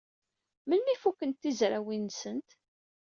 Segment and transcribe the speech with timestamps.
[0.67, 2.49] Melmi ay fukent tizrawin-nsent?